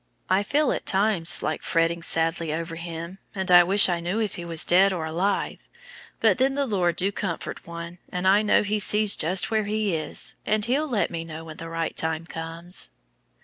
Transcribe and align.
I 0.31 0.41
feel 0.41 0.71
at 0.71 0.87
times 0.87 1.43
like 1.43 1.61
fretting 1.61 2.01
sadly 2.01 2.51
over 2.51 2.75
him, 2.75 3.19
and 3.35 3.51
wish 3.67 3.87
I 3.87 3.99
knew 3.99 4.19
if 4.19 4.33
he 4.33 4.43
was 4.43 4.65
alive 4.71 4.91
or 4.91 5.05
dead, 5.07 5.57
but 6.19 6.39
then 6.39 6.55
the 6.55 6.65
Lord 6.65 6.95
do 6.95 7.11
comfort 7.11 7.67
one, 7.67 7.99
and 8.11 8.27
I 8.27 8.41
know 8.41 8.63
He 8.63 8.79
sees 8.79 9.15
just 9.15 9.51
where 9.51 9.65
he 9.65 9.95
is, 9.95 10.37
and 10.43 10.65
He'll 10.65 10.89
let 10.89 11.11
me 11.11 11.23
know 11.23 11.43
when 11.45 11.57
the 11.57 11.69
right 11.69 11.95
time 11.95 12.25
comes." 12.25 12.89